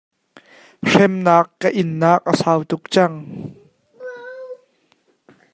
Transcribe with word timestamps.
Hremnak 0.89 1.47
kan 1.61 1.73
innak 1.81 2.21
a 2.31 2.33
sau 2.41 2.59
tuk 2.69 2.83
cang. 2.93 3.15